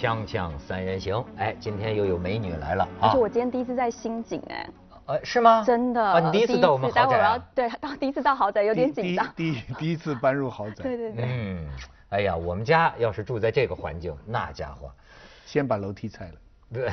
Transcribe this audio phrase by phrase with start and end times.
[0.00, 3.18] 锵锵三人行，哎，今天又有美女来了啊而且！
[3.18, 4.66] 我今天第一次在新景哎，
[5.04, 5.62] 呃，是吗？
[5.62, 6.02] 真的。
[6.02, 7.48] 啊，你第一次到我们待会儿要豪宅啊？
[7.54, 9.28] 对到 第一次到豪宅有点紧张。
[9.36, 11.24] 第第第一次搬入豪宅，对对对。
[11.28, 11.68] 嗯，
[12.08, 14.90] 哎呀，我们家要是住在这个环境，那家伙，
[15.44, 16.34] 先把楼梯拆了。
[16.72, 16.88] 对，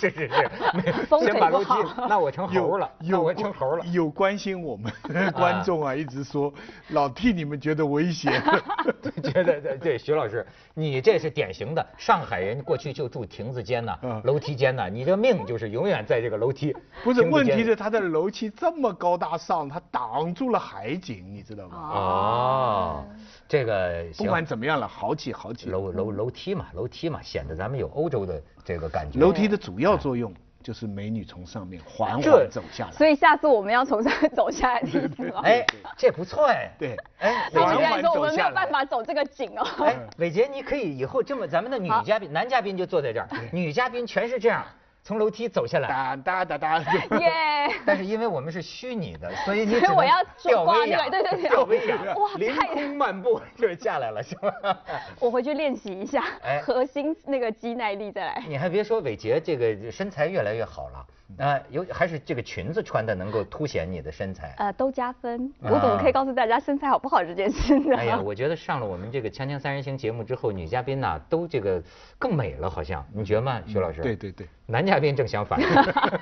[0.00, 1.70] 是是是，先把楼梯，
[2.08, 3.84] 那我成猴了，有我成猴了。
[3.92, 4.90] 有关心我们
[5.34, 6.50] 观众啊，一直说
[6.88, 8.42] 老替你们觉得危险。
[9.22, 16.74] 觉得对对，徐老师，你这是典型的上海人，过去就住亭子间呐、嗯楼梯间呐，你这命就是永远在这个楼梯。
[17.04, 21.76] 不是，问题是他的楼梯这么高大上，他挡住了海景，你知道吗？
[21.76, 23.04] 啊，
[23.46, 25.68] 这个不管怎么样了，豪气豪气。
[25.68, 29.18] 楼楼楼梯嘛，楼梯嘛，显得咱们有欧洲的这个感觉。
[29.18, 32.92] 楼梯的主要作用就是美女从上面缓缓走下来。
[32.92, 35.40] 所以下次我们要从上面走下来的意思吗？
[35.44, 36.70] 哎，这不错哎。
[36.78, 39.66] 对哎，那我缓缓来说我们没有走下来办法走这个景哦。
[39.84, 44.64] 哎，伟杰，你可以以后这么，咱们的女嘉宾、男嘉宾就坐在这儿，女嘉宾全是这样
[45.04, 45.88] 从楼梯走下来。
[45.88, 46.78] 哒哒哒哒。
[47.18, 47.68] 耶！
[47.84, 54.52] 但是因为我们是虚拟的，所以你 我要吊威亚，对对对吊威亚，哇凌太空漫步就下来了，是吧？
[55.20, 58.42] 我回去练习一下哎核心那个肌耐力再来。
[58.48, 61.06] 你还别说，伟杰这个身材越来越好了，
[61.38, 64.54] 啊、有还是这个裙子穿的能够凸显你的身材。
[64.58, 65.46] 呃，都加分。
[65.62, 67.96] 啊我怎么可以告诉大家身材好不好这件事呢？
[67.96, 71.82] 哎呀， 我觉得上了我们这个《锵锵三人行》节目之后，女嘉宾呐、都这个
[72.18, 74.02] 更美了，好像你觉得吗，徐老师？
[74.02, 74.46] 对对对。
[74.66, 75.58] 男嘉宾正相反，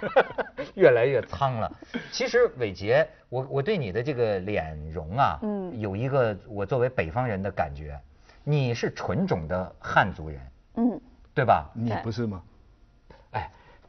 [0.74, 1.70] 越来越苍了。
[2.10, 7.98] 其实伟杰，我我对你的这个脸容啊，嗯有一个我作为北方人的感觉，
[8.44, 10.40] 你是纯种的汉族人，
[10.76, 11.00] 嗯，
[11.34, 11.68] 对吧？
[11.74, 12.40] 你不是吗？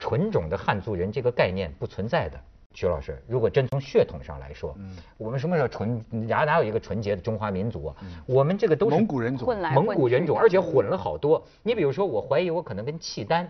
[0.02, 2.40] 哎，纯种的汉族人这个概念不存在的。
[2.74, 6.02] 徐老师，如果真从血统上来说，嗯我们什么叫纯？
[6.10, 7.96] 哪哪有一个纯洁的中华民族啊？
[8.26, 9.46] 我们这个都是蒙古人种。
[9.46, 11.46] 混来蒙古人种，而且混了好多。
[11.64, 13.50] 你比如说，我怀疑我可能跟契丹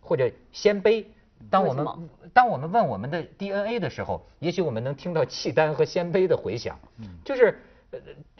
[0.00, 1.04] 或者鲜卑，
[1.50, 1.84] 当我们
[2.32, 6.78] 当我们问我们的 DNA 的时候，也许我们能听到契丹和鲜卑的回响。
[7.24, 7.58] 就是，
[7.90, 7.98] 呃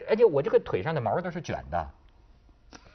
[0.09, 1.91] 而且我这个腿上的毛都是卷的，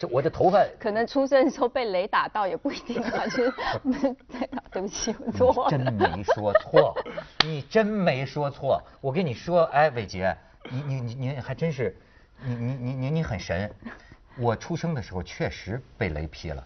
[0.05, 0.63] 这我的头发。
[0.79, 3.53] 可能出生的时候被雷打到也不一定啊，就是
[4.71, 5.91] 对不起，我错了真了。
[5.91, 6.95] 没说错，
[7.45, 8.81] 你真没说错。
[9.01, 10.35] 我跟你说，哎，伟杰，
[10.69, 11.95] 你你你你还真是，
[12.43, 13.71] 你你你你你很神。
[14.37, 16.61] 我出生的时候确实被雷劈了。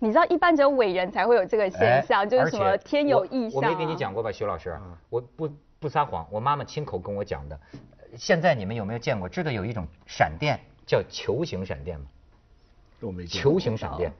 [0.00, 3.66] 你知道一般只有伟人才会有这个现象，哎就是什么天有异象、啊。
[3.68, 4.76] 我没跟你讲过吧，徐老师？
[4.80, 5.48] 嗯我不
[5.78, 7.58] 不撒谎，我妈妈亲口跟我讲的。
[8.16, 9.28] 现在你们有没有见过？
[9.28, 12.06] 知道有一种闪电叫球形闪电吗？
[13.28, 14.12] 球形闪电。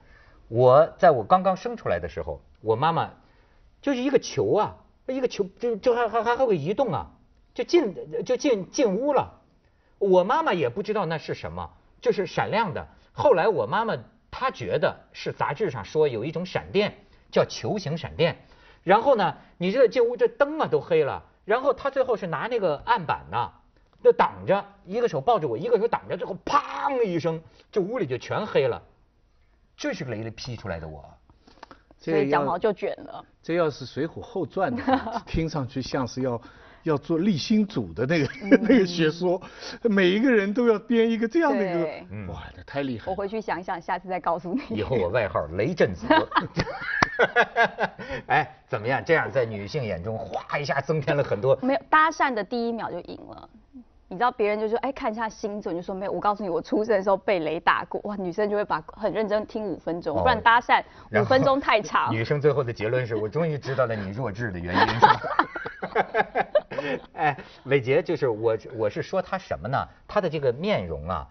[0.47, 3.11] 我在我刚刚生出来的时候，我妈妈
[3.81, 4.75] 就是一个球啊，
[5.07, 7.11] 一个球就就还还还会移动啊，
[7.53, 9.39] 就进就进进屋了。
[9.97, 11.69] 我妈妈也不知道那是什么，
[12.01, 12.87] 就是闪亮的。
[13.13, 13.95] 后来我妈妈
[14.29, 18.45] 她觉得是杂志上说有一种闪电叫球形闪电，
[18.83, 23.53] 然后呢，你这进屋这灯啊都黑了，然后她最后是拿那个案板呐。
[24.03, 27.41] 就挡着，一个手抱着我，一个手挡着，最后砰一声，
[27.71, 28.81] 这屋里就全黑了。
[29.77, 31.03] 这是雷雷劈出来的我。
[31.97, 33.23] 所以这要脚毛就卷了。
[33.43, 36.41] 这要是《水浒后传》的， 听上去像是要
[36.81, 38.29] 要做立新组的那个、
[38.61, 39.39] 那个学说，
[39.83, 43.11] 每一个人都要编一个这样的一对个，哇，这太厉害了。
[43.11, 44.77] 我回去想一想，下次再告诉你。
[44.77, 46.07] 以后我外号雷震子。
[48.25, 49.03] 哎，怎么样？
[49.05, 51.55] 这样在女性眼中，哗一下增添了很多。
[51.61, 53.49] 没有搭讪的第一秒就赢了。
[54.11, 56.11] 你知道别人就说，哎，看一下星座，你就说没有。
[56.11, 58.01] 我告诉你，我出生的时候被雷打过。
[58.03, 60.83] 哇，女生就会把很认真听五分钟，哦不然搭讪
[61.13, 62.13] 五分钟太长。
[62.13, 65.21] 女生最后的结论是我终于知道了你弱智的原因，是吧？
[67.15, 69.77] 哎，伟杰就是我，我是说他什么呢？
[70.05, 71.25] 他的这个面容啊，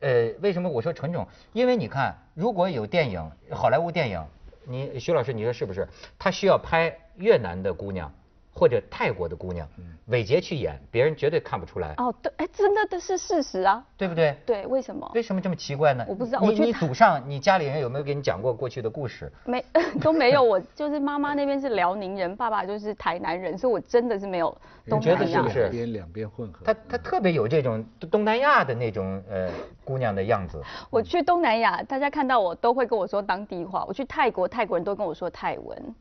[0.00, 1.28] 呃，为什么我说纯种？
[1.52, 4.24] 因为你看，如果有电影，好莱坞电影，
[4.64, 5.86] 你徐老师你说是不是？
[6.18, 8.10] 他需要拍越南的姑娘
[8.54, 9.66] 或者泰国的姑娘，
[10.06, 13.82] 伟杰去演，别人绝对看不出来，哦，对，哎，真的这是事实啊。
[13.96, 14.36] 对不对？
[14.44, 15.10] 对，为什么？
[15.14, 16.04] 为什么这么奇怪呢？
[16.08, 19.32] 我不知道你我觉得你祖上，你家里人有没有给你讲过过去的故事？
[19.44, 19.64] 没
[20.02, 24.56] 都没有，我就是妈妈那边是辽宁人，爸爸就是台南人，所以我真的是没有
[24.88, 26.64] 东觉得南亚是不是两边两边混合？
[26.64, 29.48] 他他特别有这种东南亚的那种呃
[29.84, 30.60] 姑娘的样子。
[30.90, 33.84] 我去东南亚，大家看到我都会跟我说当地话。
[33.86, 35.94] 我去泰国，泰国人都跟我说泰文，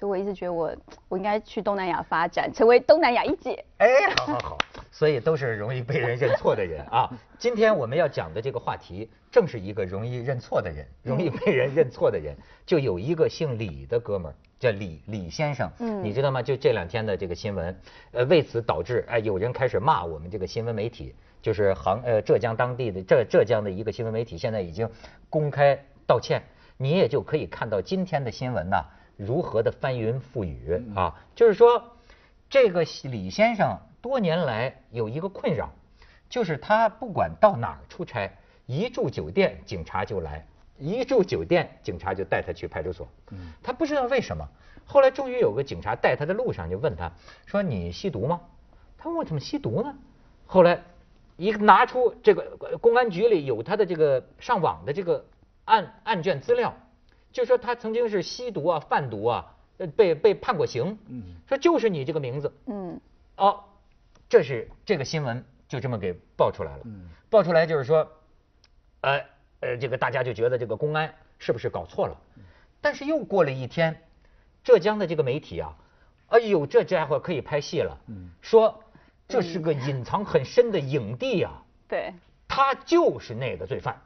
[0.00, 0.74] 所以我一直觉得我
[1.10, 3.62] 我应该去东南亚发展，成为东南亚一姐。
[3.76, 3.86] 哎，
[4.16, 4.58] 好好好，
[4.90, 7.10] 所以都是容易被人认错的人啊。
[7.38, 12.34] 今天我们要讲的这个话题，正是一个容易认错的人，容易被人认错的人。
[12.64, 16.40] 就有一个姓李的哥们儿，叫李李先生，嗯你知道吗？
[16.40, 17.78] 就这两天的这个新闻，
[18.12, 24.88] 呃，为此导致哎有人开始骂我们这个新闻媒体，就是杭呃浙江当地的浙浙江的一个新闻媒体，现在已经
[25.28, 26.42] 公开道歉，
[26.78, 28.82] 你也就可以看到今天的新闻呐
[29.26, 31.14] 如何的翻云覆雨啊。
[31.34, 31.96] 就是说，
[32.48, 35.70] 这个李先生多年来有一个困扰，
[36.28, 38.30] 就是他不管到哪儿出差，
[38.66, 40.46] 一住酒店警察就来，
[40.78, 43.06] 一住酒店警察就带他去派出所。
[43.62, 44.48] 他不知道为什么，
[44.86, 47.12] 后来终于有个警察带他的路上就问他
[47.46, 48.40] 说：“你吸毒吗？”
[48.98, 49.94] 他问我怎么吸毒呢？
[50.46, 50.82] 后来
[51.36, 55.24] 一拿出这个呃公安局里有他的这个上网的这个
[55.64, 56.74] 案案卷资料，
[57.32, 60.98] 就说他曾经是吸毒啊、贩毒啊，呃被被判过刑。
[61.08, 62.52] 嗯说就是你这个名字。
[62.66, 63.00] 嗯
[63.36, 63.64] 哦，
[64.28, 66.82] 这是这个新闻就这么给爆出来了。
[66.84, 68.10] 嗯爆出来就是说，
[69.02, 69.24] 呃
[69.60, 72.16] 呃，这个大家就觉得这个公安是不是搞错了？
[72.80, 74.02] 但是又过了一天，
[74.64, 75.76] 浙江的这个媒体啊，
[76.28, 77.98] 哎呦，这家伙可以拍戏了。
[78.08, 78.82] 嗯说
[79.28, 82.12] 这是个隐藏很深的影帝啊，对，
[82.48, 84.02] 他就是那个罪犯。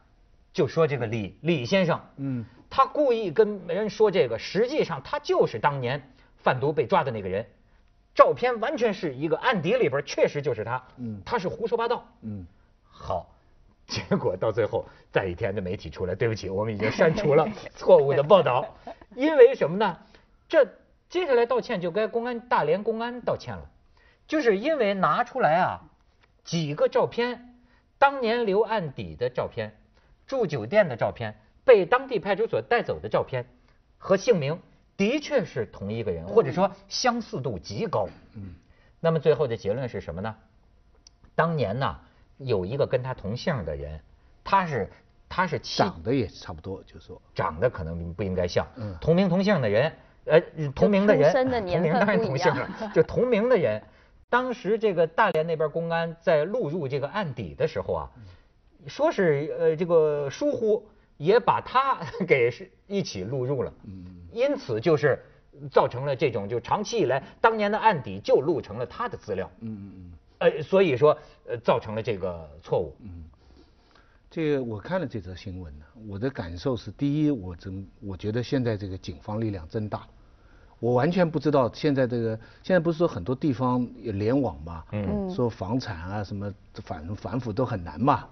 [0.55, 2.47] 就说这个李李先生，嗯。
[2.71, 7.47] 他故意跟人说这个，实际上他就是当年贩毒被抓的那个人，
[8.15, 11.21] 照片完全是一个案底里边确实就是他，嗯。
[11.25, 12.05] 他是胡说八道。
[12.23, 12.47] 嗯。
[12.85, 13.29] 好，
[13.87, 17.47] 结果到最后，再一天的媒体出来，对不起，我们已经删除了
[17.77, 18.77] 错误的报道，
[19.15, 19.99] 因为什么呢？
[20.49, 20.67] 这
[21.09, 23.69] 接下来道歉就该公安大连公安道歉了，
[24.27, 25.83] 就是因为拿出来啊
[26.43, 27.55] 几个照片，
[27.99, 29.77] 当年留案底的照片，
[30.27, 31.35] 住酒店的照片，
[31.65, 33.47] 被当地派出所带走的照片
[33.99, 34.59] 和姓名，
[34.97, 38.09] 的确是同一个人，或者说相似度极高。
[38.35, 38.55] 嗯。
[39.01, 40.35] 那么最后的结论是什么呢？
[41.35, 41.99] 当年呢，
[42.39, 44.01] 有一个跟他同姓的人，
[44.43, 44.91] 他是
[45.29, 47.21] 他是长得也差不多，就说。
[47.35, 48.97] 长得可能不应该像，嗯。
[49.01, 49.93] 同名同姓的人，
[50.25, 50.41] 呃，
[50.75, 53.83] 同名的人，同名当然同姓了， 就同名的人，
[54.31, 58.11] 当时这个大连那边公安在录入这个案底的时候啊，
[58.87, 60.85] 说是呃这个疏忽，
[61.17, 64.05] 也把他 给是一起录入了，嗯。
[64.33, 65.19] 因此就是
[65.71, 70.13] 造成了这种就长期以来当年的案底就录成了他的资料，嗯嗯嗯。
[70.39, 71.17] 呃，所以说
[71.47, 73.25] 呃造成了这个错误，嗯。
[74.29, 80.05] 这个我看了这则新闻呢，我的感受是：第一，我真我觉得现在这个警方力量真大，
[80.81, 85.31] 我完全不知道现在这个现在不是说很多地方有联网嘛，嗯。
[85.31, 86.53] 说房产啊什么
[86.83, 88.29] 反反腐都很难嘛，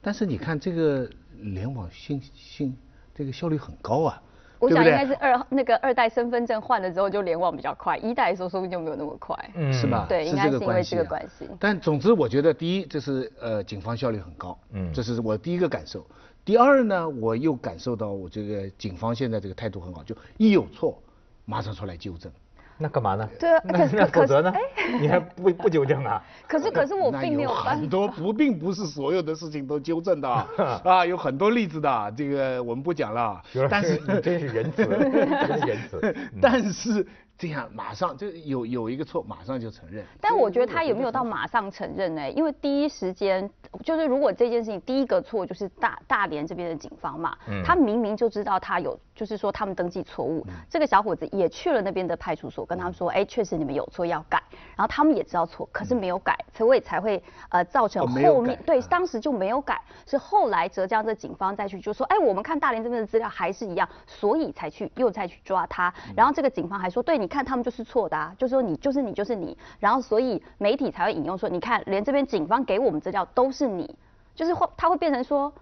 [0.00, 1.08] 但是你看这个
[1.40, 2.76] 联网信信
[3.14, 4.22] 这个效率很高啊，
[4.58, 9.36] 我对不对想应该是二那个二代身份证换了之后就联网比较快，一代的时候说不定就没有那么快。
[9.54, 10.06] 嗯是吧？
[10.08, 16.06] 对应该是因为这个关系啊关系但总之，我觉得第一，这是呃警方效率很高，嗯这是我第一个感受。
[16.44, 20.98] 第二呢，我又感受到我这个警方现在这个态度很好，就一有错
[21.44, 22.32] 马上出来纠正。
[22.80, 23.28] 那干嘛呢？
[23.38, 24.52] 对啊那可是否则呢？
[25.00, 26.22] 你还不不纠正啊？
[26.48, 30.48] 可是可是我并没有办很多不，并不是所有的事情都纠正的啊，
[30.84, 33.40] 啊有很多例子的，这个我们不讲了。
[33.68, 36.00] 但是师你真是仁慈，真是仁慈。
[36.02, 37.06] 嗯但是
[37.38, 40.04] 这样马上就有有一个错，马上就承认。
[40.20, 42.30] 但我觉得他有没有到马上承认呢？
[42.32, 43.48] 因为第一时间
[43.84, 54.42] 就是如果这件事情第一个错就是大大连这边的警方嘛，嗯他明明就知道他有，就是说他们登记错误，这个小伙子也去了那边的派出所跟他们说，哎，确实你们有错要改，
[54.74, 73.94] 然后他们也知道错，可是没有改，所以才会呃造成后面对啊当时就没有改，是后来浙江的警方再去就说，哎，我们看大连这边的资料还是一样，所以才去又再去抓他，然后这个警方还说，对，你看他们就是错的啊，就说你就是你就是你，然后所以媒体才会引用说，你看连这边警方给我们资料都是你，
[74.34, 75.52] 就是会他会变成说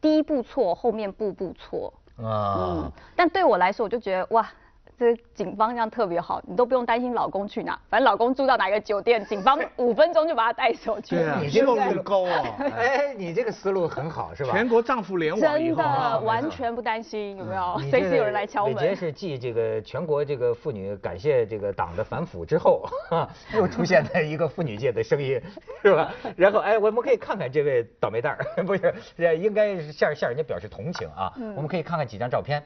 [0.00, 4.48] 第一步错，后面步步错，嗯，，但对我来说，我就觉得哇。
[4.98, 11.16] 这警方这样特别好，你都不用担心老公去哪，反正老公住到哪个酒店，警方五分钟就把他带走去。
[11.16, 12.56] 对啊，你这个效率高啊。
[12.76, 14.52] 哎，你这个思路很好，是吧？
[14.52, 17.78] 全国丈夫联网真后啊的，完全不担心，有没有？
[17.90, 18.96] 随时有人来敲伟杰门。
[18.96, 25.40] 是继这个全国这个妇女感谢这个党的反腐之后， 哈，又出现在一个妇女界的声音，
[25.82, 26.12] 是吧？
[26.36, 31.32] 然后哎，我们可以看看这位倒霉蛋儿，不是，这应该是向向人家表示同情啊。
[31.56, 32.62] 我们可以看看几张照片，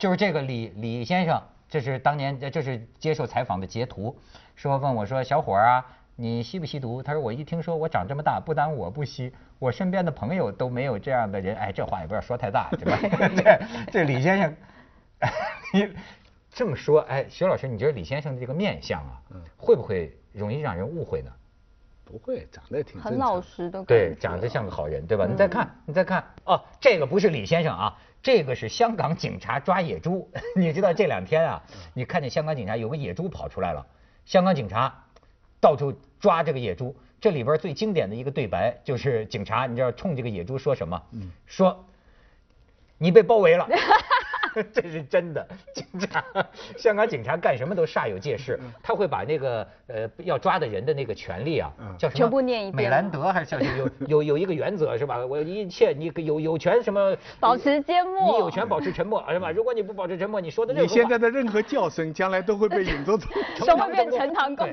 [0.00, 4.16] 就是这个李李先生，这是当年这是接受采访的截图，
[4.56, 5.86] 说问我说小伙儿啊。
[6.16, 7.02] 你吸不吸毒？
[7.02, 11.56] 他说我一听说我长这么大，不单我不吸，我身边的朋友都没有这样的人。
[11.56, 12.98] 哎，这话也不要说太大，对吧？
[13.36, 14.56] 这 这李先生，
[15.72, 15.88] 你
[16.50, 21.30] 这么说，哎，徐老师，你觉得李先生的这个面相啊，嗯会不会容易让人误会呢？
[22.10, 25.26] 不会，长得也挺很老实的对，长得像个好人，对吧？
[25.30, 30.28] 你再看，你再看，哦，这个不是李先生啊，这个是香港警察抓野猪。
[30.56, 31.62] 你知道这两天啊，
[31.94, 33.86] 你看见香港警察有个野猪跑出来了，
[34.24, 35.04] 香港警察
[35.60, 36.96] 到处抓这个野猪。
[37.20, 41.00] 这里边最经典的一个对白就是警察，你知道冲这个野猪说什么？
[41.46, 41.84] 说
[42.98, 43.68] 你被包围了。
[44.72, 46.24] 这是真的，警察，
[46.76, 52.18] 香港警察干什么都煞有介事，他会把那个呃要抓的人的那个权利啊，叫什么？
[52.18, 55.24] 全部念一遍美兰德还是叫有有有一个原则是吧？
[55.24, 57.16] 我一切你有有权什么？
[57.38, 58.32] 保持缄默。
[58.32, 59.50] 你有权保持沉默是吧？
[59.50, 63.18] 如果你不保持沉默，你说的任何你现在的任何叫声，将来都会被引作
[63.56, 64.68] 成成会变陈塘公。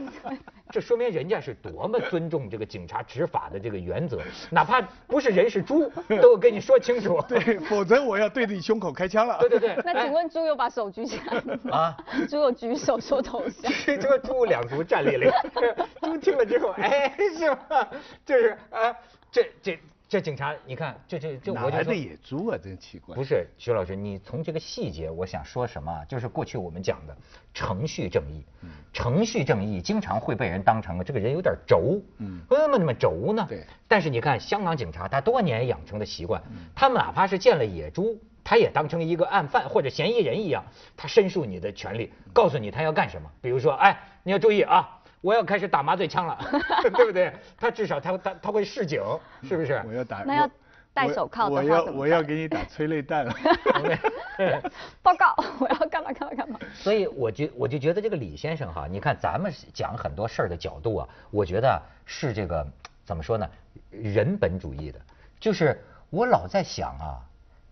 [0.70, 4.20] 这说明人家是多么尊重这个警察执法的这个原则，
[4.50, 7.24] 哪怕不是人是猪，都跟你说清楚。
[7.28, 9.38] 对，否则我要对着你胸口开枪了。
[9.40, 9.76] 对对对。
[9.86, 11.72] 那请问猪有把手举起来吗？
[11.72, 11.98] 啊？
[12.30, 13.72] 猪有举手说投降？
[13.86, 15.32] 这个猪两足站立了。
[16.02, 17.88] 猪听了之后，哎，是吧？
[18.26, 18.96] 就是啊，
[19.32, 19.80] 这这。
[20.10, 23.14] 这警察，你看，这这这，我来的野猪啊，真奇怪。
[23.14, 26.06] 不是，徐老师，你从这个细节，我想说什么？
[26.06, 27.18] 就是过去我们讲的
[27.54, 28.46] 程序正义，
[28.94, 33.46] 程序正义经常会被人当成这个人有点轴，嗯，为什么那么轴呢？
[33.50, 33.66] 对。
[33.86, 36.42] 但是你看，香港警察他多年养成的习惯，
[36.74, 40.64] 他们哪怕是见了野猪，他也当成一个案犯或者嫌疑人一样，
[40.96, 43.30] 他申诉你的权利，告诉你他要干什么。
[43.42, 44.97] 比如说，哎，你要注意啊。
[45.22, 46.38] 我要开始打麻醉枪了，
[46.96, 47.34] 对不对？
[47.58, 49.02] 他至少他他他会示警，
[49.44, 49.82] 是不是？
[49.88, 50.24] 我要打。
[50.24, 50.50] 那要
[50.94, 53.34] 戴手铐我要我要给你打催泪弹了。
[55.02, 56.60] 报告， 我要干嘛干嘛干嘛。
[56.74, 62.66] 所以我就我就觉得这个李先生哈，你看咱们讲很多事儿的角度啊，我觉得是这个
[63.06, 63.48] 怎么说呢？
[63.92, 65.00] 人本主义的，
[65.40, 67.20] 就是我老在想啊，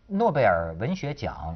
[0.08, 1.56] 诺贝尔文学奖。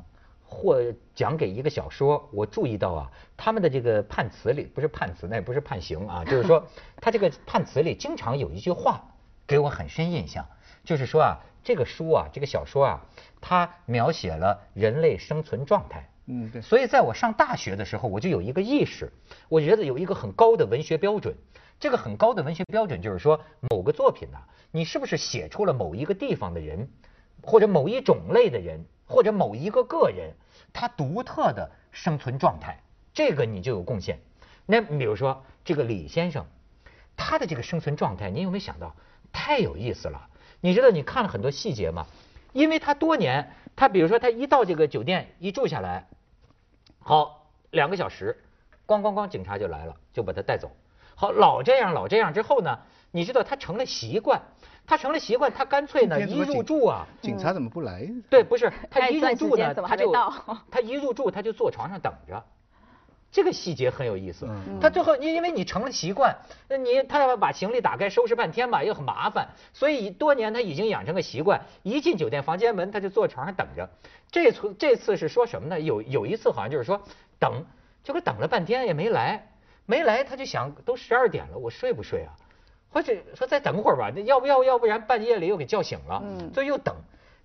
[0.52, 6.66] 或讲给一个小说，我注意到啊，他们的这个判词里不是判词，那也不是判刑啊，就是说
[7.00, 9.00] 他这个判词里经常有一句话
[9.46, 10.44] 给我很深印象，
[10.84, 13.06] 就是说啊，这个书啊，这个小说啊，
[13.40, 16.10] 它描写了人类生存状态。
[16.26, 16.62] 嗯，对。
[16.62, 19.12] 所以在我上大学的时候，我就有一个意识，
[19.50, 21.36] 我觉得有一个很高的文学标准。
[21.80, 23.40] 这个很高的文学标准就是说，
[23.70, 24.38] 某个作品呢，
[24.72, 26.90] 你是不是写出了某一个地方的人，
[27.42, 28.84] 或者某一种类的人。
[29.10, 30.32] 或者某一个个人，
[30.72, 32.82] 他独特的生存状态，
[33.14, 34.20] 这个你就有贡献。
[34.66, 36.46] 那比如说这个李先生，
[37.18, 38.96] 他的这个生存状态，你有没有想到？
[39.32, 40.30] 太有意思了。
[40.62, 42.06] 你知道你看了很多细节吗？
[42.54, 46.08] 因为他多年，他比如说他一到这个酒店一住下来，
[47.00, 48.44] 好两个小时，
[48.88, 50.72] 咣咣咣，警察就来了，就把他带走。
[51.20, 52.80] 好老这样老这样之后呢，
[53.12, 54.42] 你知道他成了习惯。
[54.88, 58.10] 他成了习惯，他干脆呢一入住啊，警察怎么不来？
[58.28, 60.12] 对，不是他一入住呢，他就
[60.72, 62.44] 他一入住他就坐床上等着，
[63.32, 64.48] 这个细节很有意思。
[64.82, 66.36] 他最后因因为你成了习惯，
[66.68, 73.88] 那你他要把行李打开收拾半天吧又很麻烦，所以多年他已经养成个习惯，一进酒店房间门他就坐床上等着。
[74.32, 75.80] 这次这次是说什么呢？
[75.80, 77.00] 有有一次好像就是说
[77.38, 77.64] 等，
[78.04, 79.49] 结果等了半天也没来，
[79.90, 82.30] 没来他就想都十二点了，我睡不睡啊？
[82.92, 86.96] 或者说再等会儿吧，那要不要要不然半夜里又给叫醒了，嗯所以又等，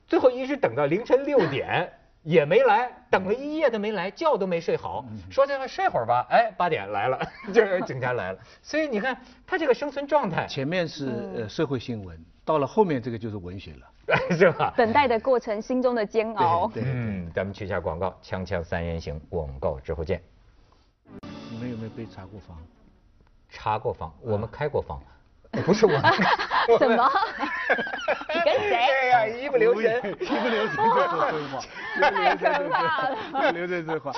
[0.06, 1.90] 最后一直等到凌晨六点
[2.22, 7.18] 也没来，等了一夜都没来，觉都没睡好，说这个睡会儿吧，哎，八点来了，
[7.52, 14.72] 就是警察来了， 所以你看他这个生存状态，前面是呃社会新闻，到了后面这个就是文学了，是吧？
[14.76, 16.70] 等待的过程，心中的煎熬。
[16.76, 20.22] 嗯，咱们去下广告，锵锵三人行，广告之后见。
[21.88, 22.56] 被查过房？
[23.48, 25.00] 查过房，我们开过房。
[25.64, 25.92] 不是我，
[26.78, 27.08] 什么？
[28.34, 28.74] 你跟谁？
[29.14, 31.60] 哎呀，一不留神，一不留神就说废话，
[32.10, 33.52] 太可怕了。
[33.52, 34.12] 留这句话。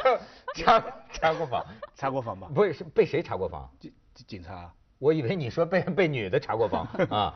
[0.54, 0.82] 查
[1.12, 2.48] 查过房，查过房吧？
[2.54, 3.68] 不是，被谁查过房？
[3.78, 3.92] 警
[4.26, 4.72] 警察。
[4.98, 7.34] 我以为你说被被女的查过房啊。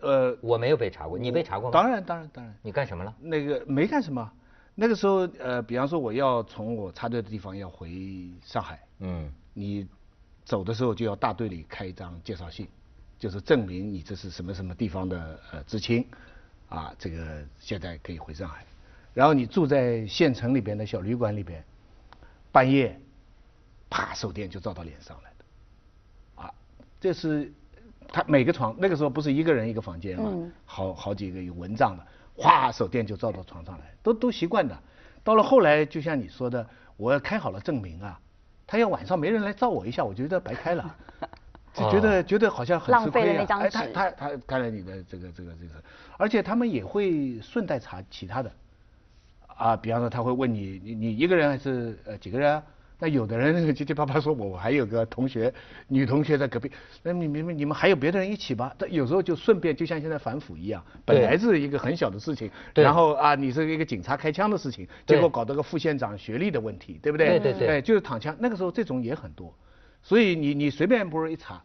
[0.00, 1.72] 呃，我没有被查过，你被查过吗？
[1.72, 2.54] 当然，当然，当然。
[2.62, 3.12] 你干什么了？
[3.18, 4.30] 那个没干什么。
[4.76, 7.90] 那个时候，呃，比方说我要从我插队的地方要回
[8.42, 9.88] 上海，嗯，你
[10.44, 12.68] 走的时候就要大队里开一张介绍信。
[13.16, 16.04] 就是证明你这是什么什么地方的呃知青，
[16.68, 18.66] 啊，这个现在可以回上海，
[19.14, 21.64] 然后你住在县城里边的小旅馆里边，
[22.52, 23.00] 半夜，
[23.88, 26.54] 啪手电就照到脸上来的，啊，
[27.00, 27.50] 这是
[28.08, 32.06] 他每个床那个时候不是一个人一个房间嘛，好好几个有蚊帐的，
[32.36, 34.78] 哗手电就照到床上来，都都习惯的，
[35.22, 36.68] 到了后来就像你说的，
[36.98, 38.20] 我要开好了证明啊，
[38.66, 40.94] 他要晚上没人来照我一下，我觉得白开了。
[41.74, 43.46] 就觉得觉得好像很吃亏啊！
[43.58, 45.82] 哎，他他他看了你的这个这个这个，
[46.16, 48.52] 而且他们也会顺带查其他的，
[49.48, 52.62] 啊，比方说他会问你你你一个人还是呃几个人？
[53.04, 55.52] 那有的人结结巴巴说我我还有个同学
[55.88, 58.74] 女同学在隔壁，那你你们你们还有别的人一起吧？
[58.78, 67.38] 但有时候就顺便就像现在反腐一样，本来是一个很小的事情，然后啊你是一个警察开枪的事情，结果搞到个副县长学历的问题，对不对？
[67.38, 69.54] 对对对，就是躺枪，那个时候这种也很多。
[70.02, 71.62] 所以你你随便不是一查，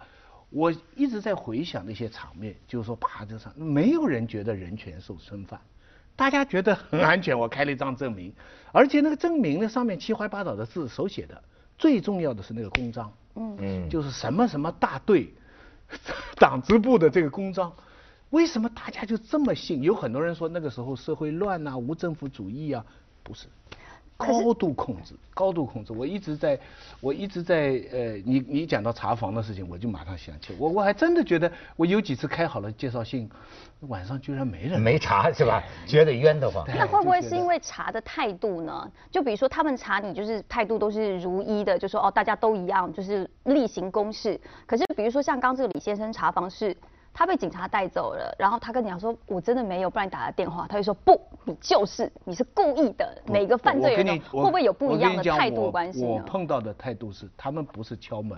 [0.50, 5.58] 我一直在回想那些场面，就是说，啪，这场没有人觉得人权受侵犯，
[6.20, 8.34] 大家觉得很安全，我开了一张证明，
[8.74, 11.42] 而且那个证明呢上面七歪八倒的字手写的，
[11.78, 13.56] 最重要的是那个公章，嗯。
[13.58, 15.34] 嗯，就是什么什么大队
[16.36, 17.72] 党支部的这个公章，
[18.32, 19.82] 为什么大家就这么信？
[19.82, 22.86] 有很多人说那个时候社会乱呐、无政府主义啊，
[23.24, 23.48] 不是，
[24.20, 25.94] 高度控制，高度控制。
[25.94, 26.60] 我一直在，
[27.00, 33.30] 我一直在，呃，你你讲到查房的事情，我就马上想起，我我还真的觉得，我有几次开好了介绍信，
[33.88, 35.64] 晚上居然没人，没查是吧？
[35.88, 36.66] 觉得冤得慌。
[36.68, 38.92] 那会不会是因为查的态度呢？
[39.10, 44.38] 就比如说他们查你，就是态度都是如一的，就说哦大家都一样，就是例行公事。
[44.66, 46.76] 可是比如说像刚这个李先生查房是，
[47.14, 53.22] 他被警察带走了，然后他跟你讲说我真的没有，不然你打个电话，他就说不，你就是你是故意的。
[53.26, 56.08] 每个犯罪人跟你会不会有不一样的态度关系呢？
[56.08, 58.38] 我碰到的态度是，他们不是敲门，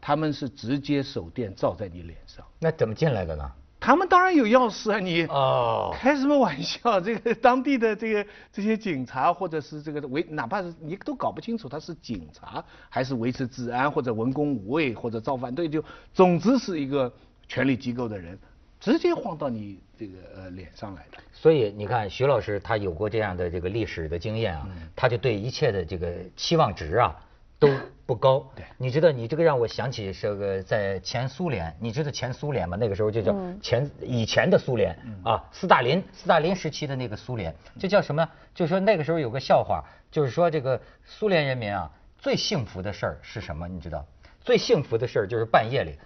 [0.00, 2.44] 他们是直接手电照在你脸上。
[2.58, 3.50] 那怎么进来的呢？
[3.82, 7.00] 他们当然有钥匙啊，你哦开什么玩笑？
[7.00, 15.82] 这个当地的这个这些警察或者是这个维，哪怕是你都搞不清楚他是警察还是维持治安或者文工武卫或者造反队，就
[16.12, 17.10] 总之是一个
[17.50, 18.38] 权力机构的人，
[18.78, 21.18] 直接晃到你这个呃脸上来的。
[21.32, 27.20] 所以你看，徐老师他有过这样的这个历史的经验啊，他就对一切的这个期望值啊
[27.58, 27.68] 都
[28.06, 28.48] 不高。
[28.54, 32.76] 对你知道，你这个让我想起这个在前苏联，你知道前苏联吗？
[32.78, 38.28] 那个时候就叫前以前的苏联啊，斯大林斯大林时期的那个苏联，这叫什么？
[38.54, 43.66] 就是说那个时候有个笑话，就是说这个苏联人民啊最幸福的事儿是什么？
[43.66, 44.06] 你知道？
[44.42, 45.98] 最幸福的事儿就是半夜里，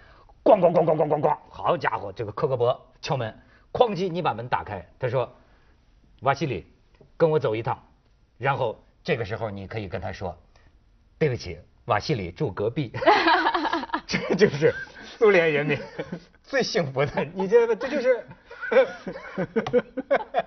[0.45, 3.35] 咣咣咣咣咣咣咣，好家伙，这个科格勃敲门，
[3.73, 5.27] 哐叽，你把门打开，他说，
[6.21, 6.67] 瓦西里，
[7.17, 7.79] 跟我走一趟，
[8.37, 10.37] 然后这个时候你可以跟他说，
[11.17, 12.93] 对不起，瓦西里住隔壁，
[14.05, 14.71] 这就是
[15.03, 15.79] 苏联人民
[16.43, 18.27] 最幸福的，你知道吗这就是。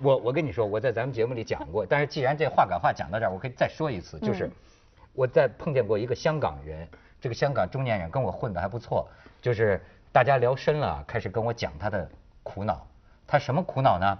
[0.00, 4.50] 我我跟你说，我在咱们节目里讲过，但是既然这话赶话讲到这儿，我可以再说一次，就是
[5.14, 6.88] 我在碰见过一个香港人，
[7.20, 9.08] 这个香港中年人跟我混的还不错，
[9.40, 12.08] 就是大家聊深了，开始跟我讲他的
[12.42, 12.86] 苦恼，
[13.26, 14.18] 他什么苦恼呢？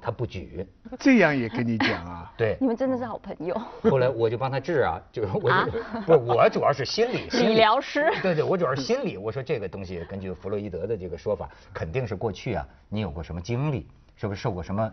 [0.00, 0.64] 他不举，
[1.00, 2.32] 这样也跟你讲啊？
[2.38, 3.52] 对你，们真的是好朋友。
[3.82, 5.72] 后来我就帮他治啊，就是我啊就
[6.06, 9.16] 不是我主要是心理， 心理疗师对对，我主要是心理。
[9.16, 14.88] 我说这个东西根据弗洛伊德的这个说法，肯定是过去啊，你有过什么经历，是不是受过什么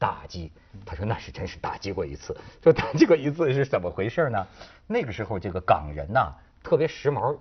[0.00, 0.50] 打击？
[0.86, 2.34] 他说那是真是打击过一次。
[2.62, 4.46] 说打击过一次是怎么回事呢？
[4.86, 6.32] 那个时候这个港人呐、
[6.62, 7.36] 特别时髦，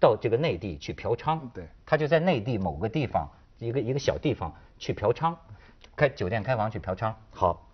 [0.00, 1.40] 到这个内地去嫖娼。
[1.54, 5.36] 对他就在内地某个地方，一个一个小地方去嫖娼，
[5.94, 7.14] 开酒店开房去嫖娼。
[7.30, 7.64] 好，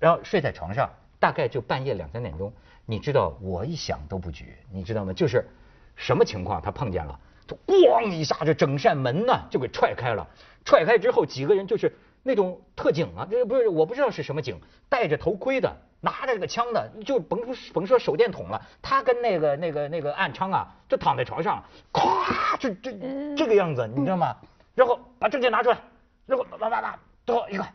[0.00, 2.52] 然后睡在床上，大概就半夜两三点钟。
[2.84, 5.12] 你知道，我一想都不举，你知道吗？
[5.12, 5.46] 就是
[5.94, 10.26] 什么情况，他碰见了，就咣一下，这整扇门呢就给踹开了。
[10.64, 22.92] 踹开之后，几个人就是那种特警啊，这不是我不知道是什么警，戴着头盔的，拿着这个枪的，就甭说甭说手电筒了，他跟那个那个那个暗娼啊，就躺在床上，咵，就这
[23.36, 24.36] 这个样子，你知道吗？
[24.74, 25.78] 然后把证件拿出来，
[26.26, 27.72] 然后叭叭叭，最后一看，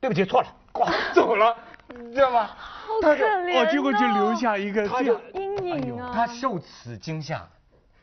[0.00, 1.56] 对不起，错了，咵走了，
[1.88, 2.46] 你知道吗？
[2.46, 5.56] 好可怜哦，结果就留下一个他就这样。
[5.56, 6.12] 阴影啊。
[6.14, 7.46] 他受此惊吓，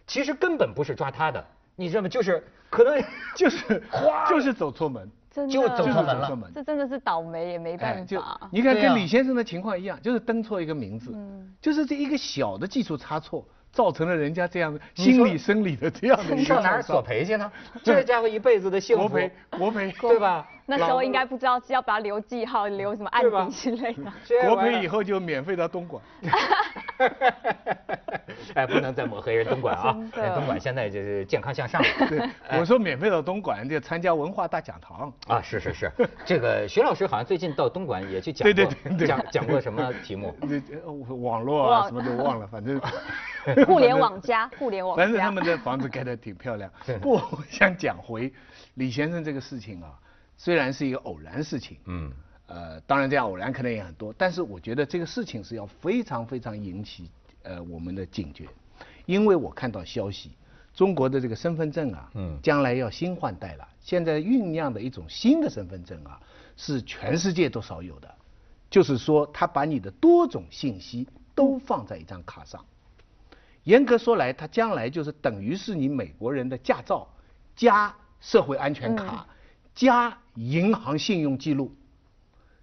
[0.05, 2.09] 其实根本不是抓他的，你知道吗？
[2.09, 3.03] 就是可能
[3.35, 6.51] 就是 哗就是走错门，真的就走就是错门了。
[6.53, 8.49] 这真的是倒霉也没哎，就办法。
[8.51, 17.49] 你看对啊跟李先生的情况一样，就是登错一个名字，嗯就是这一个小的技术差错，造成了人家这样的心理生理的这样的一个上哪儿索赔去呢？
[17.81, 20.45] 这家伙一辈子的幸福，国赔国赔对吧？
[20.71, 24.03] 那时候老应该不知道是要把它留记号、留什么 案底之类的。
[24.03, 26.01] 国这玩意儿赔以后就免费到东莞。
[28.55, 29.93] 哎，不能再抹黑人东莞啊！
[30.35, 31.81] 东莞现在就是健康向上。
[32.07, 35.11] 对，哎我说免费到东莞就参加文化大讲堂。
[35.27, 35.91] 啊，是是是，
[36.25, 40.33] 这个徐老师好像最近到东莞也去讲对过，对对对讲讲过什么题目？
[41.21, 42.79] 网络啊什么都忘了，反正
[43.65, 45.03] 互联网加，互联网加。
[45.03, 46.71] 反正他们的房子盖得挺漂亮。
[47.01, 48.31] 不，我想讲回
[48.75, 49.91] 李先生这个事情啊，
[50.43, 52.11] 虽然是一个偶然事情，嗯，
[52.47, 57.11] 呃，当然这样偶然可能也很多，但是我觉得这个事情是要非常非常引起
[57.43, 58.47] 呃我们的警觉，
[59.05, 60.31] 因为我看到消息，
[60.73, 62.39] 中国的这个身份证啊，嗯。
[62.41, 66.19] 将来要新换代了，现在酝酿的一种新的身份证啊，
[66.57, 68.11] 是全世界都少有的，
[68.67, 72.65] 就是说它把你的多种信息都放在一张卡上。
[73.63, 77.07] 严格说来，它将来就是等于是你美国人的驾照
[77.55, 79.27] 加社会安全卡、
[79.81, 81.71] 加银行信用记录。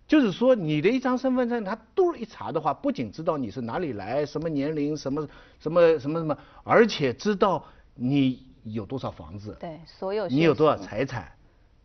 [0.06, 5.28] 就是说，你的一张身份证，他嘟一查的话，不仅知道你是哪里来、什么年龄、什么
[5.58, 7.64] 什么什么什么，而且知道
[7.96, 11.30] 你有多少房子，对所有你有多少财产，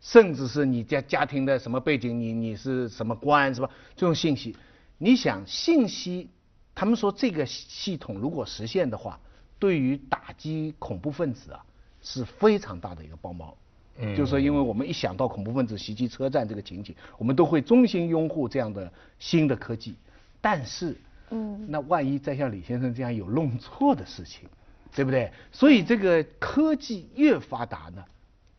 [0.00, 3.68] 甚至是你家家庭的什么背景，你你是什么官是吧？
[3.96, 4.56] 这种信息，
[4.96, 6.30] 你想信息，
[6.76, 9.18] 他们说这个系统如果实现的话，
[9.58, 11.62] 对于打击恐怖分子啊
[12.00, 13.52] 是非常大的一个帮忙。
[13.98, 19.94] 嗯，就是说，因为我们一想到恐怖分子袭击车站这个情景，我们都会衷心拥护这样的新的科技。
[20.40, 20.96] 但是，
[21.30, 24.48] 嗯，那万一再像李先生这样有弄错的事情，
[24.94, 25.30] 对不对？
[25.52, 28.04] 所以这个科技越发达呢？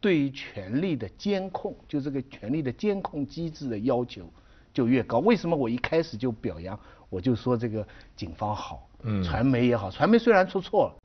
[0.01, 4.29] 对于权力的监控，就这个权力的监控机制的要求
[4.71, 5.17] 就越高。
[5.19, 10.95] 为什么我一开始就表扬，我就说这个警方好，嗯，传媒也好，传媒虽然出错了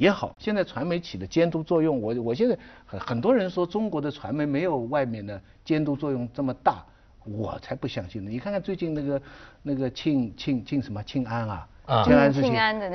[0.00, 6.82] 也好，现在传媒起的监督作用，我我现在很很多人说中国的传媒没有外面的监督作用这么大，
[7.26, 8.30] 我才不相信呢。
[8.30, 9.22] 你看看最近那个
[9.62, 11.68] 那个庆庆庆什么庆安啊，
[12.02, 12.50] 庆安事情，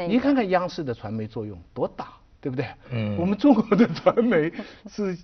[0.10, 2.66] 你看看央视的传媒作用多大，对不对？
[2.90, 4.52] 嗯，我们中国的传媒
[4.90, 5.16] 是。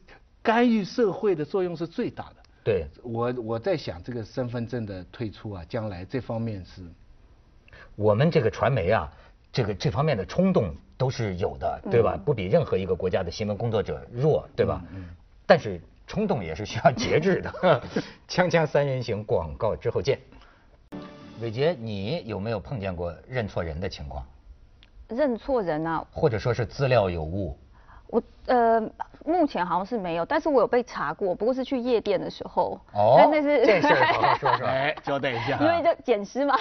[0.43, 2.35] 干预社会的作用是最大的。
[2.63, 6.81] 对，我我在想这个身份证的退出啊，将来这方面是，
[7.95, 9.07] 我们这个传媒啊，
[9.51, 12.17] 这个这方面的冲动都是有的，对吧？
[12.23, 14.81] 不比任何一个国家的新闻工作者弱，对吧？
[14.93, 15.09] 嗯。
[15.45, 17.51] 但是冲动也是需要节制的。
[18.29, 20.19] 锵锵三人行，广告之后见。
[21.41, 24.25] 伟杰，你有没有碰见过认错人的情况？
[25.09, 26.05] 认错人啊？
[26.11, 27.57] 或者说是资料有误？
[28.07, 28.81] 我呃，
[29.25, 32.79] 目前好像是没有，但是我有被查过，不过是去夜店的时候。
[32.93, 35.57] 哦，那是这事好好说说， 哎，交代一下。
[35.59, 36.55] 因为就捡尸嘛，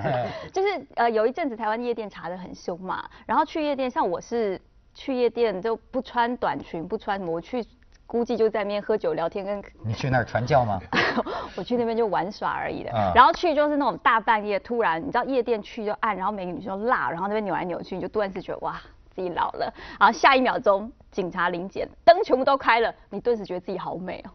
[0.52, 4.60] 就是呃，有一阵子台湾夜店查的很凶嘛，然后去夜店，像我是
[4.94, 7.64] 去夜店就不穿短裙，不穿，我去
[8.06, 10.78] 估计就在那边喝酒聊天，跟你去那儿传教吗？
[11.56, 18.80] 我去那边就玩耍而已的，然后去就是那种大半夜突然，你知道夜店去就暗，然后每个女生都辣，然后那边扭来扭去，你就突然是觉得哇。
[19.14, 19.70] 自己老了，
[20.00, 24.30] 然后下一秒钟警察临检，灯全部都开了，你顿时觉得自己好美哦。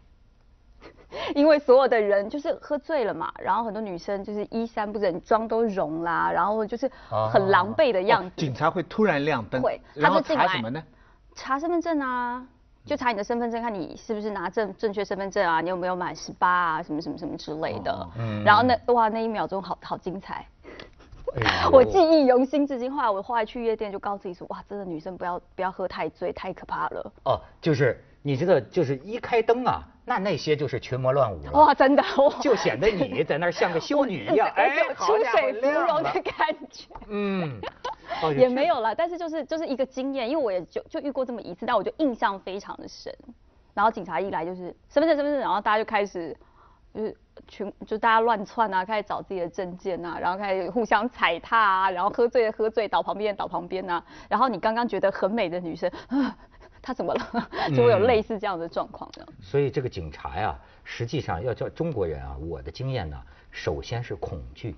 [1.34, 6.90] 因为所有的人就是喝醉了嘛，然后很多女生就是衣衫不整，妆都融啦，然后就是
[7.32, 8.36] 很狼狈的样子。
[8.36, 10.82] 警察会突然亮灯，会，他是查什么呢？
[11.34, 12.46] 查身份证啊，
[12.84, 18.08] 就查你的身份证，看你是不是拿正正确身份证啊，你有没有满十八啊，什么什么什么之类的。
[18.18, 18.44] 嗯。
[18.44, 20.46] 然后那哇，那一秒钟好好精彩。
[21.72, 22.90] 我记忆犹新至今。
[22.90, 27.12] 后来我后来去夜店，就告诉自己说：哇，真的女生不要不要喝太醉，太可怕了。
[27.24, 31.52] 哦，就是你知道，就是一开灯啊，那那些就是群魔乱舞了。
[31.52, 32.02] 哇，真的，
[32.40, 36.86] 就显得你在那儿像个修女一样，哎，出水芙蓉的感觉。
[37.08, 37.60] 嗯，
[38.36, 43.14] 也没有了，但是就是就是一个经验，因为我也就就遇过这么一次，但我就印象非常的深。
[43.74, 46.36] 然后警察一来就是身份证身份证，然后大家就开始
[46.94, 47.16] 就是。
[47.46, 56.36] 群就大家乱窜啊，开始找自己的证件啊，然后开始互相踩踏啊，然后喝醉的喝醉倒旁边倒旁边啊，然后你刚刚觉得很美的女生，啊
[56.80, 57.48] 她怎么了？
[57.74, 59.26] 就会有类似这样的状况的。
[59.40, 63.16] 所以这个警察呀，实际上要叫中国人啊，我的经验呢，
[63.50, 64.76] 首先是恐惧。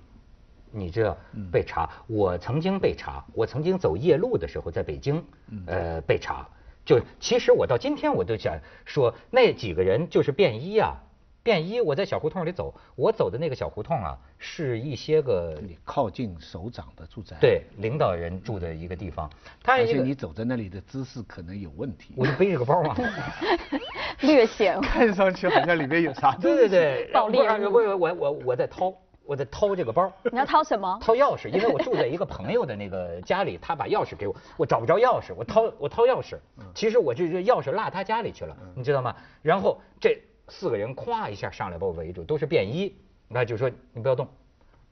[0.73, 1.15] 你这
[1.51, 5.21] 被查，我曾经被查，我曾经走夜路的时候在北京，
[5.67, 6.47] 呃，被查。
[6.85, 10.95] 就其实我到今天我都想说，那几个人就是便衣啊。
[11.43, 19.27] 便衣，我在小胡同里走，我走的那个小胡同啊，是一些个靠近首长的住宅，对，领导人住的一个地方。
[19.65, 22.13] 而且你走在那里的姿势可能有问题。
[22.15, 22.95] 我就背着个包嘛
[24.21, 26.35] 略显， 看上去好像里面有啥。
[26.35, 27.39] 对对对，暴力。
[27.39, 28.93] 我我我我在掏，
[29.25, 30.11] 我在掏这个包。
[30.31, 30.99] 你要掏什么？
[31.01, 36.37] 掏钥匙，因为我住在一个朋友的那个家里，他把钥匙给我，我找不着钥匙，我掏我掏钥匙。
[36.75, 39.15] 其实我这这钥匙落他家里去了，你知道吗？
[39.41, 40.21] 然后这。
[40.51, 42.93] 四个人咵一下上来把我围住，都是便衣，
[43.29, 44.27] 那就说你不要动。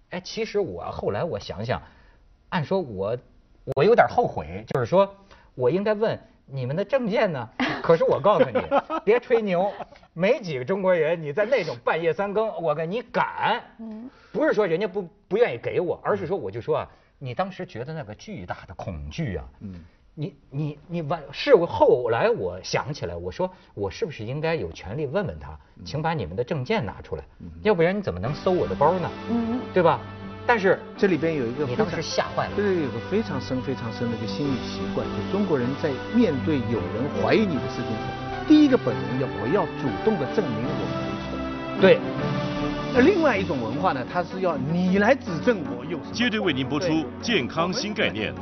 [0.09, 1.81] 哎，其实我后来我想想，
[2.47, 3.17] 按说我
[3.75, 5.13] 我有点后悔，就是说
[5.53, 7.49] 我应该问你们的证件呢。
[7.83, 8.59] 可是我告诉你，
[9.03, 9.71] 别吹牛，
[10.13, 13.61] 没几个中国人你在那种半夜三更，我跟你敢，
[14.31, 19.49] 不是说人家不不愿意给我，而是说我就说啊，你当时觉得那个巨大的恐惧啊。
[20.15, 27.23] 你你你完是后来我想起来，我说我是不是应该有权利问问他，请把你们的证件拿出来，
[27.61, 29.09] 要不然你怎么能搜我的包呢？
[29.29, 29.99] 嗯，对吧？
[30.45, 41.79] 但是这里边有一个你当时吓坏了，这里有个非常深非常深的一个心理习惯，就中国人在面对有人怀疑你的事情时，第一个本能要我要主动的证明我没错。
[41.79, 41.99] 对。
[42.91, 45.99] 那另外一种文化呢，它是要你来指证我有。
[46.11, 48.33] 接着为您播出健康新概念。